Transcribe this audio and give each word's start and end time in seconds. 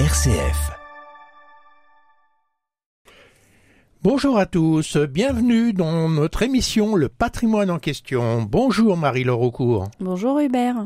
RCF. 0.00 0.72
Bonjour 4.02 4.38
à 4.38 4.46
tous, 4.46 4.96
bienvenue 4.96 5.72
dans 5.72 6.08
notre 6.08 6.42
émission 6.42 6.96
Le 6.96 7.08
patrimoine 7.08 7.70
en 7.70 7.78
question. 7.78 8.42
Bonjour 8.42 8.96
Marie-Laure 8.96 9.42
Aucourt. 9.42 9.88
Bonjour 10.00 10.40
Hubert. 10.40 10.84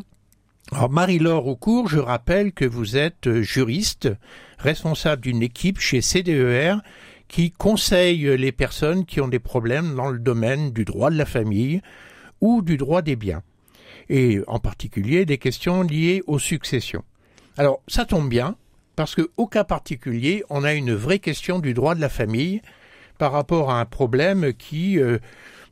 Alors 0.73 0.91
Marie-Laure 0.91 1.47
Aucourt, 1.47 1.89
je 1.89 1.99
rappelle 1.99 2.53
que 2.53 2.67
vous 2.67 2.99
êtes 2.99 3.41
juriste, 3.41 4.11
responsable 4.59 5.23
d'une 5.23 5.43
équipe 5.43 5.81
chez 5.81 6.03
CDER 6.03 6.75
qui 7.29 7.51
conseille 7.51 8.37
les 8.37 8.53
personnes 8.53 9.07
qui 9.07 9.23
ont 9.23 9.29
des 9.29 9.39
problèmes 9.39 9.95
dans 9.95 10.11
le 10.11 10.19
domaine 10.19 10.71
du 10.71 10.85
droit 10.85 11.09
de 11.09 11.17
la 11.17 11.25
famille 11.25 11.81
ou 12.43 12.61
du 12.61 12.77
droit 12.77 13.01
des 13.01 13.17
biens, 13.17 13.41
et 14.11 14.41
en 14.49 14.59
particulier 14.59 15.25
des 15.25 15.39
questions 15.39 15.81
liées 15.81 16.23
aux 16.27 16.39
successions. 16.39 17.05
Alors 17.57 17.81
ça 17.89 18.05
tombe 18.05 18.29
bien, 18.29 18.55
parce 18.99 19.15
qu'au 19.15 19.47
cas 19.47 19.63
particulier, 19.63 20.43
on 20.51 20.65
a 20.65 20.75
une 20.75 20.93
vraie 20.93 21.21
question 21.21 21.61
du 21.61 21.73
droit 21.73 21.95
de 21.95 22.01
la 22.01 22.09
famille 22.09 22.63
par 23.17 23.31
rapport 23.31 23.71
à 23.71 23.79
un 23.79 23.85
problème 23.85 24.53
qui 24.53 24.99
euh, 24.99 25.19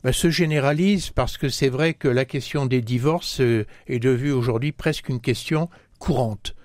bah, 0.01 0.13
se 0.13 0.29
généralise 0.29 1.09
parce 1.09 1.37
que 1.37 1.49
c'est 1.49 1.67
vrai 1.67 1.93
que 1.93 2.07
la 2.07 2.23
question 2.23 2.65
des 2.65 2.79
divorces 2.79 3.41
euh, 3.41 3.65
est 3.87 3.99
devenue 3.99 4.31
aujourd'hui 4.31 4.71
presque 4.71 5.09
une 5.09 5.19
question 5.19 5.69
courante. 5.99 6.55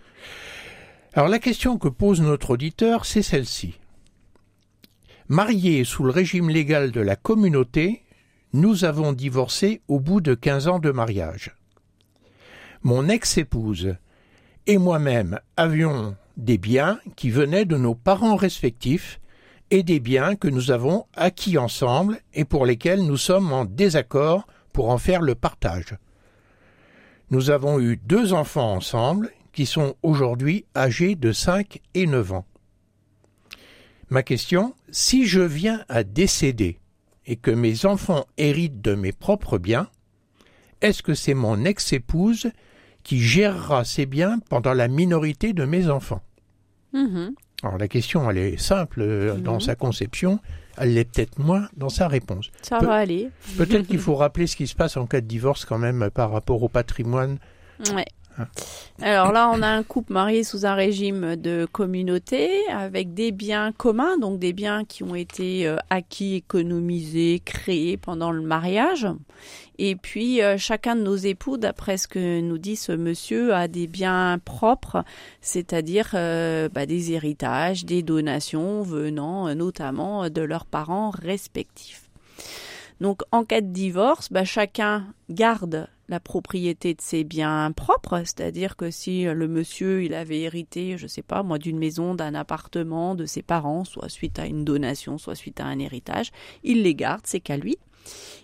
Alors 1.14 1.28
la 1.28 1.40
question 1.40 1.78
que 1.78 1.88
pose 1.88 2.20
notre 2.20 2.50
auditeur, 2.50 3.06
c'est 3.06 3.22
celle-ci. 3.22 3.80
Mariés 5.26 5.82
sous 5.82 6.04
le 6.04 6.12
régime 6.12 6.48
légal 6.48 6.92
de 6.92 7.00
la 7.00 7.16
communauté, 7.16 8.04
nous 8.52 8.84
avons 8.84 9.12
divorcé 9.12 9.80
au 9.88 9.98
bout 9.98 10.20
de 10.20 10.34
quinze 10.34 10.68
ans 10.68 10.78
de 10.78 10.92
mariage. 10.92 11.56
Mon 12.84 13.08
ex-épouse 13.08 13.96
et 14.68 14.78
moi-même 14.78 15.40
avions 15.56 16.16
des 16.36 16.58
biens 16.58 16.98
qui 17.16 17.30
venaient 17.30 17.64
de 17.64 17.76
nos 17.76 17.94
parents 17.94 18.36
respectifs 18.36 19.20
et 19.70 19.82
des 19.82 20.00
biens 20.00 20.36
que 20.36 20.48
nous 20.48 20.70
avons 20.70 21.06
acquis 21.14 21.58
ensemble 21.58 22.20
et 22.34 22.44
pour 22.44 22.66
lesquels 22.66 23.04
nous 23.04 23.16
sommes 23.16 23.52
en 23.52 23.64
désaccord 23.64 24.46
pour 24.72 24.90
en 24.90 24.98
faire 24.98 25.22
le 25.22 25.34
partage. 25.34 25.96
Nous 27.30 27.50
avons 27.50 27.80
eu 27.80 27.96
deux 27.96 28.34
enfants 28.34 28.74
ensemble 28.74 29.30
qui 29.52 29.66
sont 29.66 29.96
aujourd'hui 30.02 30.66
âgés 30.76 31.14
de 31.14 31.32
5 31.32 31.80
et 31.94 32.06
9 32.06 32.32
ans. 32.32 32.46
Ma 34.10 34.22
question, 34.22 34.74
si 34.90 35.26
je 35.26 35.40
viens 35.40 35.84
à 35.88 36.04
décéder 36.04 36.78
et 37.24 37.36
que 37.36 37.50
mes 37.50 37.86
enfants 37.86 38.26
héritent 38.36 38.82
de 38.82 38.94
mes 38.94 39.12
propres 39.12 39.56
biens, 39.56 39.88
est-ce 40.82 41.02
que 41.02 41.14
c'est 41.14 41.32
mon 41.34 41.64
ex-épouse 41.64 42.50
qui 43.02 43.20
gérera 43.20 43.84
ces 43.84 44.06
biens 44.06 44.38
pendant 44.48 44.74
la 44.74 44.88
minorité 44.88 45.52
de 45.52 45.64
mes 45.64 45.88
enfants 45.90 46.22
Mhm. 46.92 47.34
Alors 47.62 47.78
la 47.78 47.88
question, 47.88 48.28
elle 48.30 48.38
est 48.38 48.56
simple 48.60 49.00
euh, 49.02 49.36
dans 49.36 49.54
Mhm. 49.54 49.60
sa 49.60 49.74
conception, 49.76 50.40
elle 50.76 50.94
l'est 50.94 51.04
peut-être 51.04 51.38
moins 51.38 51.68
dans 51.76 51.88
sa 51.88 52.08
réponse. 52.08 52.50
Ça 52.62 52.78
Pe- 52.80 52.86
va 52.86 52.94
aller. 52.94 53.30
Peut-être 53.56 53.86
qu'il 53.86 53.98
faut 53.98 54.14
rappeler 54.16 54.46
ce 54.46 54.56
qui 54.56 54.66
se 54.66 54.74
passe 54.74 54.96
en 54.96 55.06
cas 55.06 55.20
de 55.20 55.26
divorce 55.26 55.64
quand 55.64 55.78
même 55.78 56.10
par 56.12 56.32
rapport 56.32 56.62
au 56.62 56.68
patrimoine. 56.68 57.38
Ouais. 57.94 58.04
Alors 59.00 59.32
là, 59.32 59.50
on 59.52 59.62
a 59.62 59.68
un 59.68 59.82
couple 59.82 60.12
marié 60.12 60.44
sous 60.44 60.64
un 60.64 60.74
régime 60.74 61.36
de 61.36 61.66
communauté 61.70 62.50
avec 62.68 63.14
des 63.14 63.32
biens 63.32 63.72
communs, 63.72 64.18
donc 64.18 64.38
des 64.38 64.52
biens 64.52 64.84
qui 64.84 65.02
ont 65.02 65.14
été 65.14 65.66
euh, 65.66 65.76
acquis, 65.90 66.36
économisés, 66.36 67.40
créés 67.44 67.96
pendant 67.96 68.30
le 68.30 68.42
mariage. 68.42 69.08
Et 69.78 69.96
puis, 69.96 70.42
euh, 70.42 70.56
chacun 70.56 70.94
de 70.94 71.02
nos 71.02 71.16
époux, 71.16 71.56
d'après 71.56 71.96
ce 71.96 72.06
que 72.06 72.40
nous 72.40 72.58
dit 72.58 72.76
ce 72.76 72.92
monsieur, 72.92 73.54
a 73.54 73.66
des 73.66 73.86
biens 73.86 74.38
propres, 74.44 75.04
c'est-à-dire 75.40 76.10
euh, 76.14 76.68
bah, 76.68 76.86
des 76.86 77.12
héritages, 77.12 77.84
des 77.84 78.02
donations 78.02 78.82
venant 78.82 79.52
notamment 79.54 80.28
de 80.28 80.42
leurs 80.42 80.66
parents 80.66 81.10
respectifs. 81.10 82.08
Donc, 83.02 83.22
en 83.32 83.44
cas 83.44 83.60
de 83.60 83.66
divorce, 83.66 84.30
bah, 84.30 84.44
chacun 84.44 85.12
garde 85.28 85.88
la 86.08 86.20
propriété 86.20 86.94
de 86.94 87.00
ses 87.00 87.24
biens 87.24 87.72
propres, 87.72 88.20
c'est-à-dire 88.20 88.76
que 88.76 88.92
si 88.92 89.24
le 89.24 89.48
monsieur 89.48 90.04
il 90.04 90.14
avait 90.14 90.42
hérité, 90.42 90.96
je 90.96 91.08
sais 91.08 91.22
pas 91.22 91.42
moi, 91.42 91.58
d'une 91.58 91.78
maison, 91.78 92.14
d'un 92.14 92.36
appartement 92.36 93.16
de 93.16 93.26
ses 93.26 93.42
parents, 93.42 93.82
soit 93.82 94.08
suite 94.08 94.38
à 94.38 94.46
une 94.46 94.64
donation, 94.64 95.18
soit 95.18 95.34
suite 95.34 95.58
à 95.58 95.64
un 95.64 95.80
héritage, 95.80 96.30
il 96.62 96.84
les 96.84 96.94
garde, 96.94 97.22
c'est 97.24 97.40
qu'à 97.40 97.56
lui. 97.56 97.76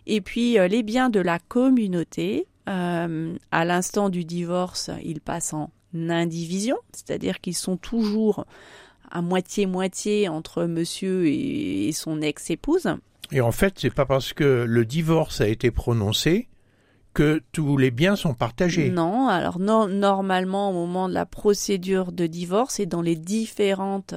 Et 0.07 0.21
puis 0.21 0.59
euh, 0.59 0.67
les 0.67 0.83
biens 0.83 1.09
de 1.09 1.21
la 1.21 1.39
communauté, 1.39 2.49
euh, 2.69 3.37
à 3.53 3.65
l'instant 3.65 4.09
du 4.09 4.25
divorce, 4.25 4.91
ils 5.05 5.21
passent 5.21 5.53
en 5.53 5.71
indivision, 5.95 6.79
c'est-à-dire 6.93 7.41
qu'ils 7.41 7.57
sont 7.57 7.77
toujours 7.77 8.45
à 9.09 9.23
moitié-moitié 9.23 10.29
entre 10.29 10.65
monsieur 10.65 11.29
et, 11.29 11.87
et 11.87 11.93
son 11.93 12.21
ex-épouse. 12.23 12.89
Et 13.31 13.41
en 13.41 13.53
fait, 13.53 13.75
c'est 13.79 13.95
pas 13.95 14.07
parce 14.07 14.33
que 14.33 14.65
le 14.67 14.85
divorce 14.85 15.41
a 15.41 15.49
été 15.49 15.71
prononcé 15.71 16.49
que 17.15 17.43
tous 17.53 17.77
les 17.77 17.91
biens 17.91 18.15
sont 18.17 18.35
partagés. 18.35 18.91
Non, 18.91 19.29
alors 19.29 19.59
no- 19.59 19.89
normalement 19.89 20.71
au 20.71 20.73
moment 20.73 21.09
de 21.09 21.15
la 21.15 21.27
procédure 21.27 22.13
de 22.13 22.27
divorce 22.27 22.79
et 22.79 22.87
dans 22.87 23.03
les 23.03 23.17
différentes 23.17 24.15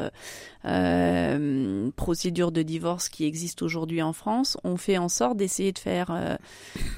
euh, 0.66 1.90
procédures 1.96 2.52
de 2.52 2.62
divorce 2.62 3.10
qui 3.10 3.26
existent 3.26 3.66
aujourd'hui 3.66 4.02
en 4.02 4.14
France, 4.14 4.58
on 4.64 4.78
fait 4.78 4.98
en 4.98 5.10
sorte 5.10 5.38
d'essayer 5.38 5.72
de 5.72 5.80
faire 5.80 6.10
euh, 6.12 6.36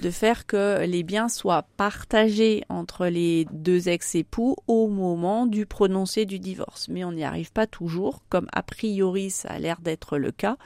de 0.02 0.10
faire 0.10 0.46
que 0.46 0.84
les 0.86 1.04
biens 1.04 1.30
soient 1.30 1.66
partagés 1.78 2.64
entre 2.70 3.08
les 3.08 3.46
deux 3.54 3.88
ex-époux 3.88 4.58
au 4.68 4.88
moment 4.90 5.46
du 5.46 5.66
prononcé 5.66 6.26
du 6.26 6.40
divorce. 6.40 6.90
Mais 6.90 7.04
on 7.06 7.14
n'y 7.14 7.24
arrive 7.24 7.52
pas 7.54 7.68
toujours, 7.68 8.22
comme 8.30 8.48
a 8.52 8.64
priori 8.64 9.30
ça 9.30 9.50
a 9.50 9.60
l'air 9.60 9.80
d'être 9.82 10.18
le 10.18 10.32
cas, 10.32 10.58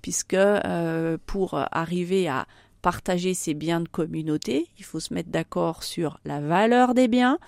puisque 0.00 0.34
euh, 0.34 1.18
pour 1.26 1.58
arriver 1.72 2.28
à 2.28 2.46
partager 2.82 3.34
ces 3.34 3.54
biens 3.54 3.80
de 3.80 3.88
communauté. 3.88 4.68
Il 4.78 4.84
faut 4.84 5.00
se 5.00 5.12
mettre 5.12 5.30
d'accord 5.30 5.82
sur 5.82 6.18
la 6.24 6.40
valeur 6.40 6.94
des 6.94 7.08
biens, 7.08 7.38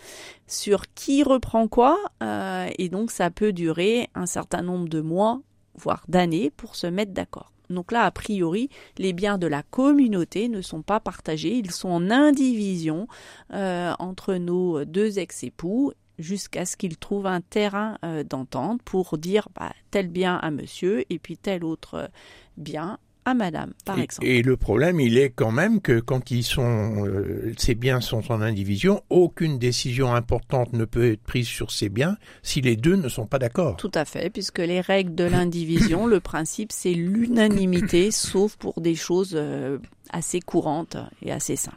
sur 0.46 0.92
qui 0.94 1.22
reprend 1.22 1.68
quoi, 1.68 1.98
euh, 2.22 2.68
et 2.78 2.88
donc 2.88 3.10
ça 3.10 3.30
peut 3.30 3.52
durer 3.52 4.08
un 4.14 4.26
certain 4.26 4.62
nombre 4.62 4.88
de 4.88 5.00
mois, 5.00 5.40
voire 5.74 6.04
d'années, 6.08 6.50
pour 6.50 6.76
se 6.76 6.86
mettre 6.86 7.12
d'accord. 7.12 7.52
Donc 7.70 7.92
là, 7.92 8.02
a 8.02 8.10
priori, 8.10 8.68
les 8.98 9.12
biens 9.12 9.38
de 9.38 9.46
la 9.46 9.62
communauté 9.62 10.48
ne 10.48 10.60
sont 10.60 10.82
pas 10.82 10.98
partagés, 10.98 11.56
ils 11.56 11.70
sont 11.70 11.88
en 11.88 12.10
indivision 12.10 13.06
euh, 13.52 13.92
entre 13.98 14.34
nos 14.34 14.84
deux 14.84 15.20
ex-époux 15.20 15.92
jusqu'à 16.18 16.66
ce 16.66 16.76
qu'ils 16.76 16.98
trouvent 16.98 17.26
un 17.26 17.40
terrain 17.40 17.96
euh, 18.04 18.24
d'entente 18.24 18.82
pour 18.82 19.18
dire 19.18 19.48
bah, 19.54 19.72
tel 19.90 20.08
bien 20.08 20.36
à 20.36 20.50
monsieur 20.50 21.04
et 21.10 21.18
puis 21.18 21.38
tel 21.38 21.64
autre 21.64 22.10
bien 22.56 22.98
à 23.24 23.34
madame, 23.34 23.72
par 23.84 23.98
Et, 23.98 24.02
exemple. 24.02 24.26
et 24.26 24.42
le 24.42 24.56
problème, 24.56 24.98
il 25.00 25.18
est 25.18 25.30
quand 25.30 25.52
même 25.52 25.80
que 25.80 26.00
quand 26.00 26.30
ils 26.30 26.42
sont, 26.42 27.04
euh, 27.06 27.52
ces 27.58 27.74
biens 27.74 28.00
sont 28.00 28.32
en 28.32 28.40
indivision, 28.40 29.02
aucune 29.10 29.58
décision 29.58 30.14
importante 30.14 30.72
ne 30.72 30.84
peut 30.84 31.12
être 31.12 31.22
prise 31.22 31.46
sur 31.46 31.70
ces 31.70 31.88
biens 31.88 32.16
si 32.42 32.60
les 32.60 32.76
deux 32.76 32.96
ne 32.96 33.08
sont 33.08 33.26
pas 33.26 33.38
d'accord. 33.38 33.76
Tout 33.76 33.92
à 33.94 34.04
fait, 34.04 34.30
puisque 34.30 34.58
les 34.58 34.80
règles 34.80 35.14
de 35.14 35.24
l'indivision, 35.24 36.06
le 36.06 36.20
principe, 36.20 36.72
c'est 36.72 36.94
l'unanimité, 36.94 38.10
sauf 38.10 38.56
pour 38.56 38.80
des 38.80 38.94
choses 38.94 39.32
euh, 39.34 39.78
assez 40.10 40.40
courantes 40.40 40.96
et 41.22 41.32
assez 41.32 41.56
simples. 41.56 41.76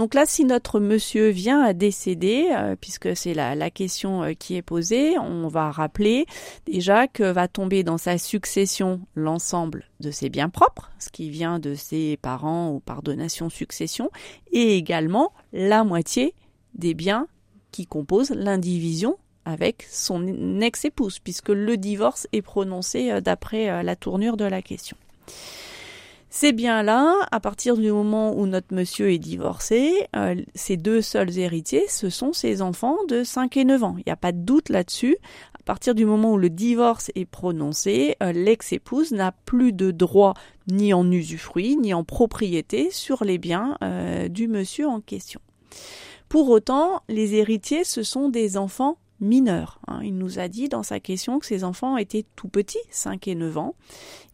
Donc 0.00 0.14
là, 0.14 0.24
si 0.24 0.46
notre 0.46 0.80
monsieur 0.80 1.28
vient 1.28 1.60
à 1.60 1.74
décéder, 1.74 2.48
euh, 2.56 2.74
puisque 2.74 3.14
c'est 3.14 3.34
la, 3.34 3.70
question 3.70 4.22
euh, 4.22 4.32
qui 4.32 4.56
est 4.56 4.62
posée, 4.62 5.18
on 5.18 5.46
va 5.46 5.70
rappeler 5.70 6.24
déjà 6.64 7.06
que 7.06 7.22
va 7.22 7.48
tomber 7.48 7.82
dans 7.82 7.98
sa 7.98 8.16
succession 8.16 9.02
l'ensemble 9.14 9.90
de 10.00 10.10
ses 10.10 10.30
biens 10.30 10.48
propres, 10.48 10.90
ce 10.98 11.10
qui 11.10 11.28
vient 11.28 11.58
de 11.58 11.74
ses 11.74 12.16
parents 12.16 12.70
ou 12.70 12.80
par 12.80 13.02
donation 13.02 13.50
succession, 13.50 14.10
et 14.52 14.74
également 14.78 15.34
la 15.52 15.84
moitié 15.84 16.32
des 16.72 16.94
biens 16.94 17.26
qui 17.70 17.84
composent 17.84 18.30
l'indivision 18.30 19.18
avec 19.44 19.86
son 19.90 20.62
ex-épouse, 20.62 21.18
puisque 21.18 21.50
le 21.50 21.76
divorce 21.76 22.26
est 22.32 22.40
prononcé 22.40 23.10
euh, 23.10 23.20
d'après 23.20 23.82
la 23.82 23.96
tournure 23.96 24.38
de 24.38 24.46
la 24.46 24.62
question. 24.62 24.96
Ces 26.32 26.52
biens-là, 26.52 27.26
à 27.32 27.40
partir 27.40 27.76
du 27.76 27.90
moment 27.90 28.38
où 28.38 28.46
notre 28.46 28.72
monsieur 28.72 29.10
est 29.10 29.18
divorcé, 29.18 30.06
euh, 30.14 30.36
ses 30.54 30.76
deux 30.76 31.02
seuls 31.02 31.36
héritiers, 31.36 31.86
ce 31.88 32.08
sont 32.08 32.32
ses 32.32 32.62
enfants 32.62 32.98
de 33.08 33.24
5 33.24 33.56
et 33.56 33.64
9 33.64 33.82
ans. 33.82 33.96
Il 33.98 34.04
n'y 34.06 34.12
a 34.12 34.16
pas 34.16 34.30
de 34.30 34.38
doute 34.38 34.68
là-dessus. 34.68 35.16
À 35.58 35.62
partir 35.64 35.92
du 35.96 36.04
moment 36.04 36.34
où 36.34 36.38
le 36.38 36.48
divorce 36.48 37.10
est 37.16 37.24
prononcé, 37.24 38.14
euh, 38.22 38.30
l'ex-épouse 38.30 39.10
n'a 39.10 39.32
plus 39.32 39.72
de 39.72 39.90
droit 39.90 40.34
ni 40.68 40.94
en 40.94 41.10
usufruit, 41.10 41.76
ni 41.76 41.92
en 41.94 42.04
propriété 42.04 42.92
sur 42.92 43.24
les 43.24 43.38
biens 43.38 43.76
euh, 43.82 44.28
du 44.28 44.46
monsieur 44.46 44.86
en 44.86 45.00
question. 45.00 45.40
Pour 46.28 46.48
autant, 46.50 47.02
les 47.08 47.34
héritiers, 47.34 47.82
ce 47.82 48.04
sont 48.04 48.28
des 48.28 48.56
enfants 48.56 48.98
mineurs. 49.18 49.79
Hein. 49.90 50.00
Il 50.02 50.16
nous 50.16 50.38
a 50.38 50.48
dit 50.48 50.68
dans 50.68 50.82
sa 50.82 51.00
question 51.00 51.38
que 51.38 51.46
ses 51.46 51.64
enfants 51.64 51.96
étaient 51.96 52.24
tout 52.36 52.48
petits, 52.48 52.78
5 52.90 53.28
et 53.28 53.34
9 53.34 53.58
ans. 53.58 53.74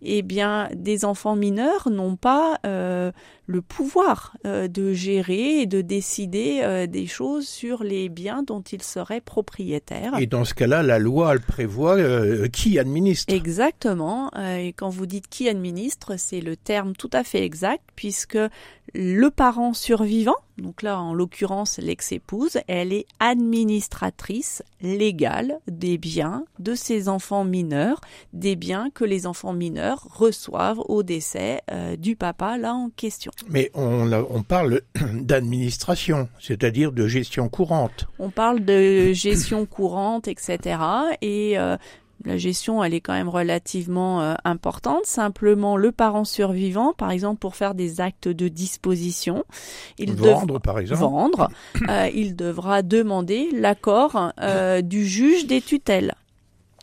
Eh 0.03 0.23
bien, 0.23 0.69
des 0.75 1.05
enfants 1.05 1.37
mineurs 1.37 1.89
n'ont 1.91 2.17
pas 2.17 2.61
euh, 2.67 3.13
le 3.47 3.63
pouvoir 3.63 4.37
euh, 4.45 4.69
de 4.69 4.93
gérer 4.93 5.61
et 5.61 5.67
de 5.67 5.81
décider 5.81 6.61
euh, 6.63 6.87
des 6.87 7.07
choses 7.07 7.49
sur 7.49 7.83
les 7.83 8.11
biens 8.11 8.43
dont 8.43 8.61
ils 8.61 8.83
seraient 8.83 9.23
propriétaires. 9.23 10.13
Et 10.19 10.27
dans 10.27 10.45
ce 10.45 10.53
cas-là, 10.53 10.83
la 10.83 10.99
loi 10.99 11.33
elle 11.33 11.41
prévoit 11.41 11.97
qui 12.49 12.79
administre. 12.79 13.33
Exactement. 13.33 14.31
et 14.37 14.75
quand 14.75 14.91
vous 14.91 15.07
dites 15.07 15.29
qui 15.29 15.49
administre, 15.49 16.19
c'est 16.19 16.41
le 16.41 16.57
terme 16.57 16.95
tout 16.95 17.11
à 17.13 17.25
fait 17.25 17.43
exact, 17.43 17.83
puisque 17.97 18.39
le 18.95 19.31
parent 19.31 19.73
survivant, 19.73 20.37
donc 20.59 20.83
là 20.83 21.01
en 21.01 21.15
l'occurrence 21.15 21.79
l'ex-épouse, 21.79 22.59
elle 22.67 22.93
est 22.93 23.07
administratrice 23.19 24.63
légale 24.81 25.46
des 25.69 25.99
biens 25.99 26.45
de 26.59 26.75
ses 26.75 27.09
enfants 27.09 27.45
mineurs, 27.45 28.01
des 28.33 28.57
biens 28.57 28.91
que 28.95 29.05
les 29.05 29.27
enfants 29.27 29.53
mineurs 29.53 30.07
reçoivent 30.11 30.81
au 30.89 31.03
décès 31.03 31.61
euh, 31.71 31.97
du 31.97 32.17
papa 32.17 32.59
là 32.59 32.75
en 32.75 32.91
question. 32.91 33.33
Mais 33.49 33.71
on, 33.75 34.13
on 34.13 34.43
parle 34.43 34.83
d'administration, 35.15 36.29
c'est-à-dire 36.41 36.93
de 36.93 37.07
gestion 37.07 37.49
courante. 37.49 38.07
On 38.19 38.31
parle 38.31 38.65
de 38.65 39.13
gestion 39.13 39.67
courante, 39.67 40.29
etc. 40.29 40.79
Et 41.23 41.59
euh, 41.59 41.77
la 42.25 42.37
gestion, 42.39 42.83
elle 42.83 42.95
est 42.95 43.01
quand 43.01 43.13
même 43.13 43.29
relativement 43.29 44.23
euh, 44.23 44.35
importante. 44.45 45.05
Simplement, 45.05 45.77
le 45.77 45.93
parent 45.93 46.25
survivant, 46.25 46.93
par 46.93 47.11
exemple, 47.11 47.39
pour 47.39 47.57
faire 47.57 47.75
des 47.75 48.01
actes 48.01 48.29
de 48.29 48.49
disposition, 48.49 49.45
il 49.99 50.15
vendre, 50.15 50.59
par 50.59 50.79
exemple, 50.79 51.01
vendre, 51.01 51.49
euh, 51.89 52.09
il 52.15 52.37
devra 52.37 52.83
demander 52.83 53.49
l'accord 53.53 54.33
euh, 54.41 54.81
du 54.83 55.07
juge 55.07 55.47
des 55.47 55.61
tutelles 55.61 56.15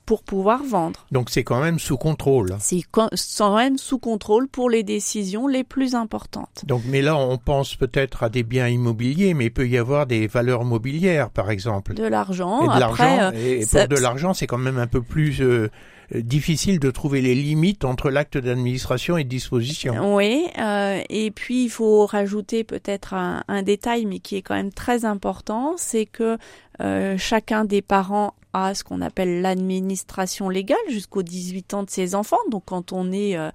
pour 0.05 0.23
pouvoir 0.23 0.63
vendre. 0.63 1.05
Donc 1.11 1.29
c'est 1.29 1.43
quand 1.43 1.61
même 1.61 1.79
sous 1.79 1.97
contrôle. 1.97 2.55
C'est 2.59 2.83
quand 2.91 3.55
même 3.55 3.77
sous 3.77 3.99
contrôle 3.99 4.47
pour 4.47 4.69
les 4.69 4.83
décisions 4.83 5.47
les 5.47 5.63
plus 5.63 5.95
importantes. 5.95 6.63
Donc 6.65 6.81
mais 6.87 7.01
là 7.01 7.15
on 7.15 7.37
pense 7.37 7.75
peut-être 7.75 8.23
à 8.23 8.29
des 8.29 8.43
biens 8.43 8.67
immobiliers, 8.67 9.33
mais 9.33 9.45
il 9.45 9.53
peut 9.53 9.67
y 9.67 9.77
avoir 9.77 10.05
des 10.05 10.27
valeurs 10.27 10.65
mobilières 10.65 11.29
par 11.29 11.49
exemple. 11.49 11.93
De 11.93 12.05
l'argent. 12.05 12.63
Et 12.63 12.75
de 12.75 12.79
l'argent. 12.79 13.31
Et, 13.33 13.65
pour 13.65 13.87
de 13.87 14.01
l'argent 14.01 14.33
c'est 14.33 14.47
quand 14.47 14.57
même 14.57 14.77
un 14.77 14.87
peu 14.87 15.01
plus 15.01 15.41
euh, 15.41 15.69
difficile 16.13 16.79
de 16.79 16.91
trouver 16.91 17.21
les 17.21 17.35
limites 17.35 17.85
entre 17.85 18.09
l'acte 18.09 18.37
d'administration 18.37 19.17
et 19.17 19.23
de 19.23 19.29
disposition. 19.29 20.15
Oui, 20.15 20.45
euh, 20.59 21.01
et 21.09 21.31
puis 21.31 21.65
il 21.65 21.69
faut 21.69 22.05
rajouter 22.05 22.63
peut-être 22.63 23.13
un, 23.13 23.43
un, 23.47 23.63
détail, 23.63 24.05
mais 24.05 24.19
qui 24.19 24.35
est 24.35 24.41
quand 24.41 24.55
même 24.55 24.73
très 24.73 25.05
important, 25.05 25.73
c'est 25.77 26.05
que 26.05 26.37
euh, 26.81 27.17
chacun 27.17 27.65
des 27.65 27.81
parents 27.81 28.33
à 28.53 28.75
ce 28.75 28.83
qu'on 28.83 29.01
appelle 29.01 29.41
l'administration 29.41 30.47
légale 30.47 30.77
jusqu'aux 30.89 31.23
18 31.23 31.73
ans 31.73 31.83
de 31.83 31.89
ses 31.89 32.15
enfants. 32.15 32.37
Donc 32.49 32.63
quand 32.65 32.93
on 32.93 33.11
est, 33.11 33.35
euh, 33.35 33.49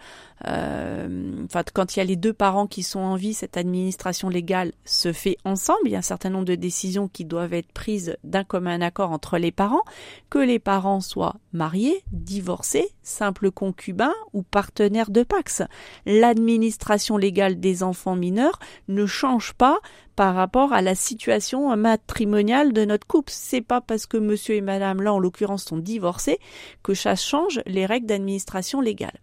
enfin 0.45 1.63
quand 1.73 1.97
il 1.97 1.99
y 1.99 2.03
a 2.03 2.05
les 2.05 2.17
deux 2.17 2.33
parents 2.33 2.67
qui 2.67 2.83
sont 2.83 3.01
en 3.01 3.17
vie, 3.17 3.35
cette 3.35 3.57
administration 3.57 4.29
légale 4.29 4.73
se 4.85 5.13
fait 5.13 5.37
ensemble. 5.45 5.81
Il 5.87 5.93
y 5.93 5.97
a 5.97 5.99
un 5.99 6.03
certain 6.03 6.31
nombre 6.31 6.45
de 6.45 6.55
décisions 6.55 7.09
qui 7.09 7.25
doivent 7.25 7.55
être 7.55 7.73
prises 7.73 8.17
d'un 8.25 8.45
commun 8.45 8.81
accord 8.81 9.11
entre 9.11 9.39
les 9.39 9.53
parents, 9.53 9.83
que 10.31 10.39
les 10.39 10.59
parents 10.59 11.01
soient 11.01 11.37
mariés, 11.53 12.03
divorcés, 12.13 12.89
simples 13.03 13.51
concubins 13.51 14.15
ou 14.33 14.43
partenaires 14.43 15.11
de 15.11 15.23
Pax. 15.23 15.63
L'administration 16.07 17.17
légale 17.17 17.61
des 17.61 17.83
enfants 17.83 18.17
mineurs 18.17 18.59
ne 18.89 19.07
change 19.07 19.55
pas 19.55 19.79
par 20.15 20.35
rapport 20.35 20.73
à 20.73 20.83
la 20.83 20.97
situation 20.97 21.77
matrimoniale 21.77 22.73
de 22.73 22.85
notre 22.85 23.07
couple. 23.07 23.33
C'est 23.33 23.61
pas 23.61 23.81
parce 23.81 24.07
que 24.07 24.17
monsieur 24.17 24.57
et 24.57 24.61
madame 24.61 25.01
là 25.01 25.13
en 25.13 25.19
l'occurrence 25.19 25.65
sont 25.65 25.79
divorcés 25.79 26.41
que 26.83 26.95
ça 26.95 27.15
change 27.15 27.61
les 27.67 27.87
règles 27.87 28.07
d'administration 28.07 28.81
légale. 28.81 29.21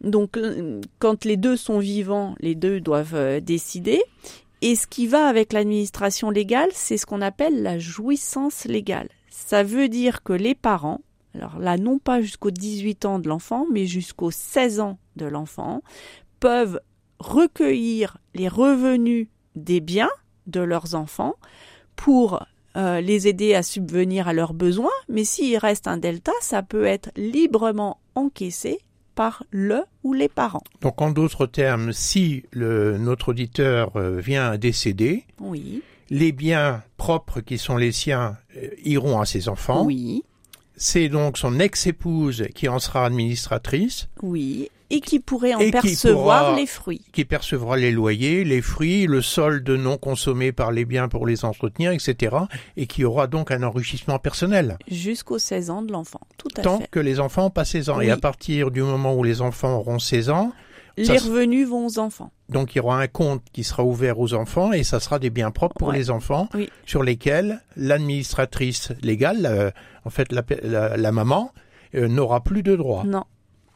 Donc 0.00 0.36
euh, 0.36 0.80
quand 0.98 1.24
les 1.24 1.36
deux 1.36 1.56
sont 1.56 1.78
vivants, 1.78 2.34
les 2.40 2.54
deux 2.54 2.80
doivent 2.80 3.14
euh, 3.14 3.40
décider. 3.40 4.02
Et 4.62 4.74
ce 4.74 4.86
qui 4.86 5.06
va 5.06 5.26
avec 5.26 5.52
l'administration 5.52 6.30
légale, 6.30 6.70
c'est 6.72 6.96
ce 6.96 7.06
qu'on 7.06 7.20
appelle 7.20 7.62
la 7.62 7.78
jouissance 7.78 8.64
légale. 8.64 9.08
Ça 9.30 9.62
veut 9.62 9.88
dire 9.88 10.22
que 10.22 10.32
les 10.32 10.54
parents, 10.54 11.02
alors 11.34 11.58
là 11.58 11.76
non 11.76 11.98
pas 11.98 12.20
jusqu'aux 12.20 12.50
18 12.50 13.04
ans 13.04 13.18
de 13.18 13.28
l'enfant, 13.28 13.66
mais 13.70 13.86
jusqu'aux 13.86 14.30
16 14.30 14.80
ans 14.80 14.98
de 15.16 15.26
l'enfant, 15.26 15.82
peuvent 16.40 16.80
recueillir 17.18 18.18
les 18.34 18.48
revenus 18.48 19.28
des 19.54 19.80
biens 19.80 20.10
de 20.46 20.60
leurs 20.60 20.94
enfants 20.94 21.34
pour 21.96 22.44
euh, 22.76 23.00
les 23.00 23.26
aider 23.26 23.54
à 23.54 23.62
subvenir 23.62 24.28
à 24.28 24.32
leurs 24.32 24.52
besoins, 24.52 24.90
mais 25.08 25.24
s'il 25.24 25.56
reste 25.56 25.86
un 25.88 25.96
delta, 25.96 26.32
ça 26.40 26.62
peut 26.62 26.84
être 26.84 27.10
librement 27.16 28.00
encaissé 28.14 28.80
par 29.16 29.42
le 29.50 29.82
ou 30.04 30.12
les 30.12 30.28
parents. 30.28 30.62
Donc 30.82 31.02
en 31.02 31.10
d'autres 31.10 31.46
termes, 31.46 31.92
si 31.92 32.44
le, 32.52 32.98
notre 32.98 33.30
auditeur 33.30 33.90
euh, 33.96 34.20
vient 34.20 34.50
à 34.50 34.58
décéder, 34.58 35.24
oui. 35.40 35.82
les 36.10 36.30
biens 36.30 36.84
propres 36.96 37.40
qui 37.40 37.58
sont 37.58 37.76
les 37.76 37.90
siens 37.90 38.36
euh, 38.56 38.68
iront 38.84 39.20
à 39.20 39.26
ses 39.26 39.48
enfants. 39.48 39.84
Oui. 39.84 40.22
C'est 40.76 41.08
donc 41.08 41.38
son 41.38 41.58
ex-épouse 41.58 42.46
qui 42.54 42.68
en 42.68 42.78
sera 42.78 43.06
administratrice. 43.06 44.08
Oui, 44.22 44.70
et 44.90 45.00
qui 45.00 45.20
pourrait 45.20 45.54
en 45.54 45.70
percevoir 45.70 46.54
les 46.54 46.66
fruits. 46.66 47.04
Qui 47.12 47.24
percevra 47.24 47.76
les 47.76 47.90
loyers, 47.90 48.44
les 48.44 48.62
fruits, 48.62 49.06
le 49.06 49.22
solde 49.22 49.68
non 49.68 49.96
consommé 49.98 50.52
par 50.52 50.72
les 50.72 50.84
biens 50.84 51.08
pour 51.08 51.26
les 51.26 51.44
entretenir, 51.44 51.92
etc. 51.92 52.36
Et 52.76 52.86
qui 52.86 53.04
aura 53.04 53.26
donc 53.26 53.50
un 53.50 53.62
enrichissement 53.62 54.18
personnel. 54.18 54.78
Jusqu'aux 54.88 55.38
16 55.38 55.70
ans 55.70 55.82
de 55.82 55.92
l'enfant, 55.92 56.20
tout 56.38 56.48
à 56.56 56.62
Tant 56.62 56.78
fait. 56.80 56.88
que 56.90 57.00
les 57.00 57.20
enfants 57.20 57.46
ont 57.46 57.50
pas 57.50 57.64
16 57.64 57.90
ans. 57.90 58.00
Et 58.00 58.10
à 58.10 58.16
partir 58.16 58.70
du 58.70 58.82
moment 58.82 59.14
où 59.14 59.24
les 59.24 59.40
enfants 59.40 59.76
auront 59.76 59.98
16 59.98 60.30
ans, 60.30 60.52
les 60.96 61.18
revenus 61.18 61.68
vont 61.68 61.86
aux 61.86 61.98
enfants. 61.98 62.30
Donc 62.48 62.74
il 62.74 62.78
y 62.78 62.80
aura 62.80 63.00
un 63.00 63.06
compte 63.06 63.42
qui 63.52 63.64
sera 63.64 63.84
ouvert 63.84 64.18
aux 64.18 64.34
enfants 64.34 64.72
et 64.72 64.82
ça 64.82 65.00
sera 65.00 65.18
des 65.18 65.30
biens 65.30 65.50
propres 65.50 65.76
pour 65.78 65.92
les 65.92 66.10
enfants 66.10 66.48
sur 66.86 67.02
lesquels 67.02 67.60
l'administratrice 67.76 68.92
légale, 69.02 69.46
euh, 69.46 69.70
en 70.04 70.10
fait 70.10 70.32
la, 70.32 70.96
la, 70.96 71.12
maman, 71.12 71.52
euh, 71.94 72.08
n'aura 72.08 72.42
plus 72.42 72.62
de 72.62 72.76
droit. 72.76 73.04
Non. 73.04 73.24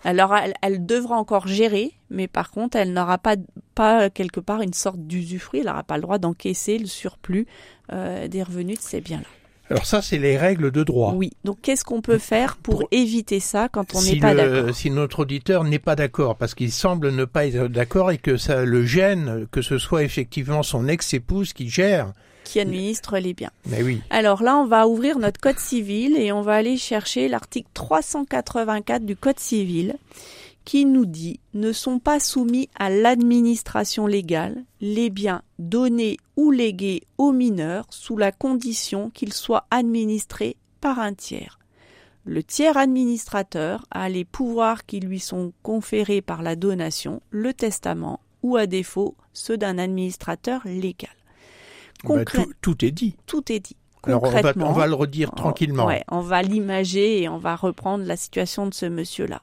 Alors 0.04 0.34
elle, 0.34 0.54
elle, 0.62 0.86
devra 0.86 1.16
encore 1.16 1.46
gérer, 1.46 1.92
mais 2.08 2.28
par 2.28 2.50
contre 2.50 2.76
elle 2.76 2.92
n'aura 2.92 3.18
pas, 3.18 3.36
pas 3.74 4.10
quelque 4.10 4.40
part 4.40 4.62
une 4.62 4.72
sorte 4.72 5.00
d'usufruit, 5.00 5.60
elle 5.60 5.66
n'aura 5.66 5.82
pas 5.82 5.96
le 5.96 6.02
droit 6.02 6.18
d'encaisser 6.18 6.78
le 6.78 6.86
surplus 6.86 7.46
euh, 7.92 8.28
des 8.28 8.42
revenus 8.42 8.78
de 8.78 8.82
ces 8.82 9.00
biens-là. 9.00 9.26
Alors 9.70 9.86
ça, 9.86 10.02
c'est 10.02 10.18
les 10.18 10.36
règles 10.36 10.72
de 10.72 10.82
droit. 10.82 11.12
Oui. 11.14 11.30
Donc 11.44 11.58
qu'est-ce 11.62 11.84
qu'on 11.84 12.02
peut 12.02 12.18
faire 12.18 12.56
pour, 12.56 12.88
éviter 12.90 13.38
ça 13.38 13.68
quand 13.68 13.94
on 13.94 14.02
n'est 14.02 14.18
pas 14.18 14.34
d'accord 14.34 14.74
Si 14.74 14.90
notre 14.90 15.20
auditeur 15.20 15.62
n'est 15.62 15.78
pas 15.78 15.94
d'accord, 15.94 16.36
parce 16.36 16.54
qu'il 16.54 16.72
semble 16.72 17.10
ne 17.10 17.24
pas 17.24 17.46
être 17.46 17.68
d'accord 17.68 18.10
et 18.10 18.18
que 18.18 18.36
ça 18.36 18.64
le 18.64 18.84
gêne, 18.84 19.46
que 19.52 19.62
ce 19.62 19.78
soit 19.78 20.02
effectivement 20.02 20.64
son 20.64 20.88
ex-épouse 20.88 21.52
qui 21.52 21.68
gère 21.68 22.12
qui 22.50 22.58
administre 22.58 23.18
les 23.18 23.32
biens. 23.32 23.52
Mais 23.66 23.82
oui. 23.82 24.02
Alors 24.10 24.42
là, 24.42 24.56
on 24.56 24.66
va 24.66 24.88
ouvrir 24.88 25.20
notre 25.20 25.40
code 25.40 25.60
civil 25.60 26.16
et 26.16 26.32
on 26.32 26.42
va 26.42 26.54
aller 26.54 26.76
chercher 26.76 27.28
l'article 27.28 27.68
384 27.74 29.04
du 29.04 29.14
code 29.14 29.38
civil 29.38 29.94
qui 30.64 30.84
nous 30.84 31.06
dit 31.06 31.38
ne 31.54 31.72
sont 31.72 32.00
pas 32.00 32.18
soumis 32.18 32.68
à 32.76 32.90
l'administration 32.90 34.06
légale 34.06 34.64
les 34.80 35.10
biens 35.10 35.42
donnés 35.60 36.16
ou 36.36 36.50
légués 36.50 37.02
aux 37.18 37.30
mineurs 37.30 37.86
sous 37.90 38.16
la 38.16 38.32
condition 38.32 39.10
qu'ils 39.10 39.32
soient 39.32 39.66
administrés 39.70 40.56
par 40.80 40.98
un 40.98 41.14
tiers. 41.14 41.60
Le 42.24 42.42
tiers 42.42 42.76
administrateur 42.76 43.86
a 43.92 44.08
les 44.08 44.24
pouvoirs 44.24 44.86
qui 44.86 44.98
lui 44.98 45.20
sont 45.20 45.52
conférés 45.62 46.20
par 46.20 46.42
la 46.42 46.56
donation, 46.56 47.22
le 47.30 47.54
testament 47.54 48.20
ou 48.42 48.56
à 48.56 48.66
défaut 48.66 49.14
ceux 49.32 49.56
d'un 49.56 49.78
administrateur 49.78 50.62
légal. 50.64 51.10
Bah, 52.04 52.24
tout, 52.60 52.84
est 52.84 52.90
dit. 52.90 53.16
Tout 53.26 53.52
est 53.52 53.60
dit. 53.60 53.76
Alors 54.04 54.22
on 54.22 54.30
va, 54.30 54.52
on 54.56 54.72
va, 54.72 54.86
le 54.86 54.94
redire 54.94 55.30
tranquillement. 55.32 55.86
Ouais, 55.86 56.04
on 56.10 56.20
va 56.20 56.42
l'imager 56.42 57.22
et 57.22 57.28
on 57.28 57.36
va 57.36 57.54
reprendre 57.54 58.04
la 58.04 58.16
situation 58.16 58.66
de 58.66 58.72
ce 58.72 58.86
monsieur-là. 58.86 59.42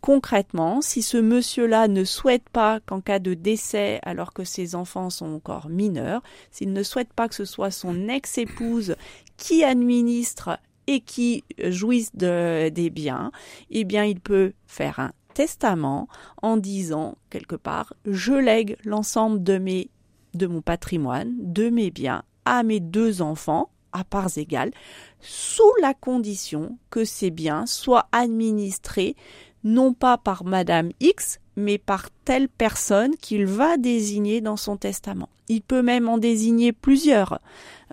Concrètement, 0.00 0.82
si 0.82 1.00
ce 1.00 1.16
monsieur-là 1.16 1.88
ne 1.88 2.04
souhaite 2.04 2.48
pas 2.50 2.80
qu'en 2.80 3.00
cas 3.00 3.20
de 3.20 3.34
décès, 3.34 4.00
alors 4.02 4.32
que 4.32 4.44
ses 4.44 4.74
enfants 4.74 5.10
sont 5.10 5.32
encore 5.32 5.68
mineurs, 5.68 6.22
s'il 6.50 6.72
ne 6.72 6.82
souhaite 6.82 7.12
pas 7.12 7.28
que 7.28 7.34
ce 7.34 7.44
soit 7.44 7.70
son 7.70 8.08
ex-épouse 8.08 8.96
qui 9.36 9.64
administre 9.64 10.58
et 10.86 11.00
qui 11.00 11.44
jouisse 11.58 12.14
de, 12.14 12.68
des 12.68 12.90
biens, 12.90 13.30
eh 13.70 13.84
bien 13.84 14.04
il 14.04 14.20
peut 14.20 14.52
faire 14.66 14.98
un 14.98 15.12
testament 15.32 16.08
en 16.42 16.56
disant 16.56 17.16
quelque 17.30 17.56
part 17.56 17.94
je 18.06 18.34
lègue 18.34 18.76
l'ensemble 18.84 19.42
de 19.42 19.58
mes 19.58 19.90
de 20.36 20.46
mon 20.46 20.60
patrimoine, 20.60 21.34
de 21.38 21.70
mes 21.70 21.90
biens 21.90 22.22
à 22.44 22.62
mes 22.62 22.80
deux 22.80 23.22
enfants 23.22 23.70
à 23.92 24.04
parts 24.04 24.36
égales, 24.36 24.72
sous 25.20 25.72
la 25.80 25.94
condition 25.94 26.78
que 26.90 27.04
ces 27.04 27.30
biens 27.30 27.64
soient 27.64 28.08
administrés 28.12 29.14
non 29.62 29.94
pas 29.94 30.18
par 30.18 30.44
Madame 30.44 30.90
X, 31.00 31.40
mais 31.56 31.78
par 31.78 32.10
telle 32.24 32.48
personne 32.48 33.16
qu'il 33.16 33.46
va 33.46 33.76
désigner 33.76 34.40
dans 34.40 34.56
son 34.56 34.76
testament. 34.76 35.28
Il 35.48 35.62
peut 35.62 35.82
même 35.82 36.08
en 36.08 36.18
désigner 36.18 36.72
plusieurs. 36.72 37.40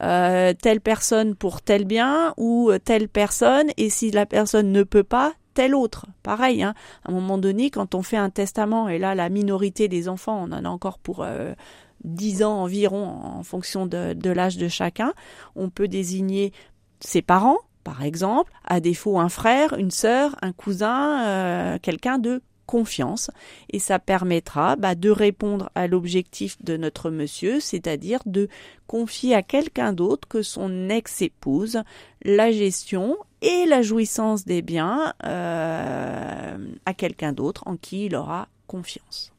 Euh, 0.01 0.53
telle 0.59 0.81
personne 0.81 1.35
pour 1.35 1.61
tel 1.61 1.85
bien 1.85 2.33
ou 2.37 2.71
telle 2.83 3.07
personne, 3.07 3.69
et 3.77 3.89
si 3.89 4.11
la 4.11 4.25
personne 4.25 4.71
ne 4.71 4.83
peut 4.83 5.03
pas, 5.03 5.33
telle 5.53 5.75
autre. 5.75 6.07
Pareil, 6.23 6.63
hein. 6.63 6.73
à 7.05 7.11
un 7.11 7.13
moment 7.13 7.37
donné, 7.37 7.69
quand 7.69 7.93
on 7.95 8.01
fait 8.01 8.17
un 8.17 8.29
testament, 8.29 8.89
et 8.89 8.99
là 8.99 9.15
la 9.15 9.29
minorité 9.29 9.87
des 9.87 10.09
enfants, 10.09 10.41
on 10.41 10.51
en 10.53 10.65
a 10.65 10.69
encore 10.69 10.97
pour 10.97 11.23
euh, 11.23 11.53
10 12.03 12.43
ans 12.43 12.61
environ 12.61 13.05
en 13.05 13.43
fonction 13.43 13.85
de, 13.85 14.13
de 14.13 14.29
l'âge 14.29 14.57
de 14.57 14.67
chacun, 14.67 15.13
on 15.55 15.69
peut 15.69 15.87
désigner 15.87 16.53
ses 16.99 17.21
parents, 17.21 17.57
par 17.83 18.03
exemple, 18.03 18.51
à 18.63 18.79
défaut 18.79 19.19
un 19.19 19.29
frère, 19.29 19.73
une 19.77 19.91
sœur, 19.91 20.35
un 20.41 20.51
cousin, 20.51 21.25
euh, 21.27 21.77
quelqu'un 21.81 22.19
de 22.19 22.41
confiance 22.71 23.31
et 23.69 23.79
ça 23.79 23.99
permettra 23.99 24.77
bah, 24.77 24.95
de 24.95 25.09
répondre 25.09 25.69
à 25.75 25.87
l'objectif 25.87 26.55
de 26.63 26.77
notre 26.77 27.09
monsieur, 27.09 27.59
c'est-à-dire 27.59 28.21
de 28.25 28.47
confier 28.87 29.35
à 29.35 29.43
quelqu'un 29.43 29.91
d'autre 29.91 30.25
que 30.29 30.41
son 30.41 30.87
ex-épouse 30.87 31.81
la 32.23 32.51
gestion 32.51 33.17
et 33.41 33.65
la 33.65 33.81
jouissance 33.81 34.45
des 34.45 34.61
biens 34.61 35.13
euh, 35.25 36.57
à 36.85 36.93
quelqu'un 36.93 37.33
d'autre 37.33 37.63
en 37.65 37.75
qui 37.75 38.05
il 38.05 38.15
aura 38.15 38.47
confiance. 38.67 39.30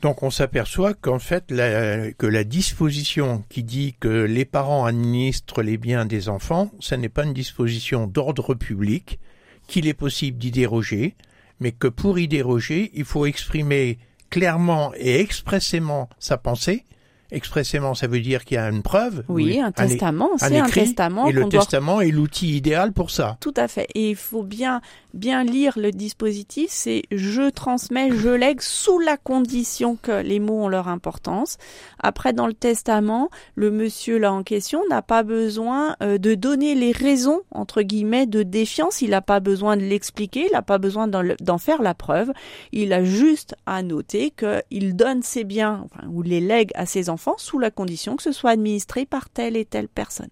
Donc 0.00 0.22
on 0.22 0.30
s'aperçoit 0.30 0.94
qu'en 0.94 1.18
fait 1.18 1.50
la, 1.50 2.12
que 2.12 2.26
la 2.26 2.44
disposition 2.44 3.44
qui 3.48 3.62
dit 3.62 3.94
que 4.00 4.08
les 4.08 4.44
parents 4.44 4.86
administrent 4.86 5.62
les 5.62 5.76
biens 5.76 6.06
des 6.06 6.28
enfants, 6.28 6.70
ce 6.80 6.94
n'est 6.94 7.10
pas 7.10 7.24
une 7.24 7.34
disposition 7.34 8.06
d'ordre 8.06 8.54
public, 8.54 9.18
qu'il 9.66 9.86
est 9.86 9.94
possible 9.94 10.38
d'y 10.38 10.50
déroger, 10.50 11.14
mais 11.60 11.72
que 11.72 11.86
pour 11.86 12.18
y 12.18 12.28
déroger, 12.28 12.90
il 12.94 13.04
faut 13.04 13.26
exprimer 13.26 13.98
clairement 14.30 14.92
et 14.96 15.20
expressément 15.20 16.08
sa 16.18 16.38
pensée, 16.38 16.84
expressément, 17.30 17.94
ça 17.94 18.06
veut 18.06 18.20
dire 18.20 18.44
qu'il 18.44 18.56
y 18.56 18.58
a 18.58 18.68
une 18.68 18.82
preuve. 18.82 19.24
Oui, 19.28 19.60
un 19.60 19.72
testament, 19.72 20.30
c'est 20.36 20.58
un 20.58 20.68
testament. 20.68 21.26
Et 21.28 21.32
le 21.32 21.48
testament 21.48 22.00
est 22.00 22.10
l'outil 22.10 22.56
idéal 22.56 22.92
pour 22.92 23.10
ça. 23.10 23.36
Tout 23.40 23.54
à 23.56 23.68
fait. 23.68 23.86
Et 23.94 24.10
il 24.10 24.16
faut 24.16 24.42
bien, 24.42 24.80
bien 25.14 25.44
lire 25.44 25.78
le 25.78 25.90
dispositif. 25.90 26.70
C'est 26.70 27.02
je 27.10 27.48
transmets, 27.50 28.10
je 28.10 28.28
lègue 28.28 28.60
sous 28.60 28.98
la 28.98 29.16
condition 29.16 29.96
que 29.96 30.22
les 30.22 30.40
mots 30.40 30.64
ont 30.64 30.68
leur 30.68 30.88
importance. 30.88 31.58
Après, 31.98 32.32
dans 32.32 32.46
le 32.46 32.54
testament, 32.54 33.30
le 33.54 33.70
monsieur 33.70 34.18
là 34.18 34.32
en 34.32 34.42
question 34.42 34.82
n'a 34.88 35.02
pas 35.02 35.22
besoin 35.22 35.96
euh, 36.02 36.18
de 36.18 36.34
donner 36.34 36.74
les 36.74 36.92
raisons 36.92 37.40
entre 37.50 37.82
guillemets 37.82 38.26
de 38.26 38.42
défiance. 38.42 39.02
Il 39.02 39.10
n'a 39.10 39.22
pas 39.22 39.40
besoin 39.40 39.76
de 39.76 39.82
l'expliquer. 39.82 40.46
Il 40.46 40.52
n'a 40.52 40.62
pas 40.62 40.78
besoin 40.78 41.08
d'en 41.08 41.58
faire 41.58 41.82
la 41.82 41.94
preuve. 41.94 42.32
Il 42.72 42.92
a 42.92 43.04
juste 43.04 43.54
à 43.66 43.82
noter 43.82 44.32
qu'il 44.32 44.96
donne 44.96 45.22
ses 45.22 45.44
biens 45.44 45.84
enfin, 45.84 46.06
ou 46.08 46.22
les 46.22 46.40
lègue 46.40 46.70
à 46.74 46.86
ses 46.86 47.10
enfants 47.10 47.36
sous 47.38 47.58
la 47.58 47.70
condition 47.70 48.16
que 48.16 48.22
ce 48.22 48.32
soit 48.32 48.50
administré 48.50 49.06
par 49.06 49.28
telle 49.28 49.56
et 49.56 49.64
telle 49.64 49.88
personne. 49.88 50.30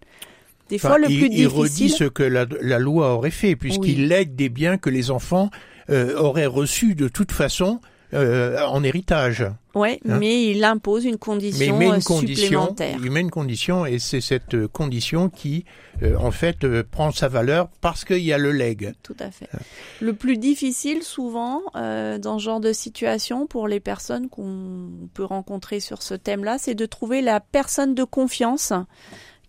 Des 0.69 0.79
fois, 0.79 0.99
le 0.99 1.07
plus 1.07 1.15
il, 1.15 1.21
difficile... 1.31 1.41
il 1.41 1.47
redit 1.47 1.89
ce 1.89 2.05
que 2.05 2.23
la, 2.23 2.79
loi 2.79 3.15
aurait 3.15 3.31
fait, 3.31 3.57
puisqu'il 3.57 4.09
lègue 4.09 4.35
des 4.35 4.49
biens 4.49 4.79
que 4.79 4.91
les 4.91 5.11
enfants 5.11 5.51
euh, 5.91 6.17
auraient 6.17 6.47
reçus 6.47 6.95
de 6.95 7.09
toute 7.09 7.33
façon 7.33 7.81
euh, 8.15 8.61
en 8.67 8.83
héritage. 8.85 9.47
Oui, 9.75 10.01
hein 10.09 10.19
mais 10.19 10.47
il 10.47 10.65
impose 10.65 11.05
une 11.05 11.19
condition 11.19 11.59
mais 11.59 11.67
il 11.67 11.75
met 11.75 11.95
une 11.95 12.01
supplémentaire. 12.01 12.93
Condition, 12.93 13.05
il 13.05 13.11
met 13.11 13.21
une 13.21 13.31
condition 13.31 13.87
et 13.87 13.99
c'est 13.99 14.21
cette 14.21 14.55
euh, 14.55 14.67
condition 14.67 15.29
qui, 15.29 15.65
euh, 16.03 16.17
en 16.17 16.31
fait, 16.31 16.65
euh, 16.65 16.83
prend 16.89 17.13
sa 17.13 17.29
valeur 17.29 17.69
parce 17.81 18.05
qu'il 18.05 18.23
y 18.23 18.33
a 18.33 18.39
le 18.39 18.51
legs. 18.51 18.95
Tout 19.03 19.17
à 19.21 19.31
fait. 19.31 19.49
Hein. 19.55 19.59
Le 20.01 20.15
plus 20.15 20.37
difficile, 20.37 21.03
souvent, 21.03 21.63
dans 21.75 22.39
ce 22.39 22.45
genre 22.45 22.61
de 22.61 22.73
situation, 22.73 23.47
pour 23.47 23.69
les 23.69 23.81
personnes 23.81 24.29
qu'on 24.29 24.91
peut 25.15 25.25
rencontrer 25.25 25.81
sur 25.81 26.03
ce 26.03 26.15
thème-là, 26.15 26.57
c'est 26.59 26.75
de 26.75 26.87
trouver 26.87 27.21
la 27.21 27.41
personne 27.41 27.95
de 27.95 28.05
confiance 28.05 28.73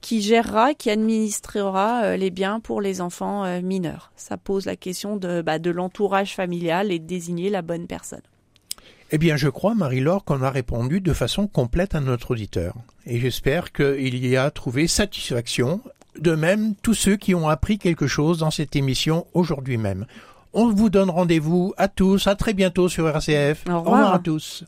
qui 0.02 0.22
gérera, 0.22 0.74
qui 0.74 0.90
administrera 0.90 2.16
les 2.18 2.30
biens 2.30 2.60
pour 2.60 2.82
les 2.82 3.02
enfants 3.02 3.62
mineurs. 3.62 4.12
Ça 4.16 4.38
pose 4.38 4.66
la 4.66 4.76
question 4.76 5.18
de, 5.18 5.42
bah, 5.42 5.60
de 5.60 5.72
l'entourage 5.72 6.36
familial 6.36 6.92
et 6.92 7.00
de 7.00 7.06
désigner 7.06 7.50
la 7.50 7.62
bonne 7.62 7.88
personne. 7.88 8.22
Eh 9.12 9.18
bien, 9.18 9.38
je 9.38 9.50
crois, 9.50 9.74
Marie-Laure, 9.74 10.24
qu'on 10.24 10.44
a 10.44 10.52
répondu 10.52 11.02
de 11.02 11.14
façon 11.14 11.48
complète 11.48 11.96
à 11.96 12.00
notre 12.00 12.32
auditeur. 12.32 12.76
Et 13.08 13.20
j'espère 13.20 13.72
qu'il 13.72 14.26
y 14.26 14.38
a 14.38 14.52
trouvé 14.52 14.88
satisfaction. 14.88 15.82
De 16.20 16.36
même, 16.36 16.76
tous 16.76 16.94
ceux 16.94 17.16
qui 17.16 17.34
ont 17.34 17.50
appris 17.50 17.80
quelque 17.80 18.06
chose 18.06 18.38
dans 18.40 18.52
cette 18.52 18.76
émission 18.76 19.26
aujourd'hui 19.34 19.78
même. 19.78 20.06
On 20.54 20.70
vous 20.70 20.90
donne 20.90 21.10
rendez-vous 21.10 21.74
à 21.78 21.88
tous, 21.88 22.28
à 22.28 22.36
très 22.36 22.54
bientôt 22.54 22.88
sur 22.88 23.08
RCF. 23.08 23.66
Au 23.68 23.80
revoir, 23.80 23.82
Au 23.82 23.82
revoir 23.82 24.14
à 24.14 24.20
tous. 24.20 24.64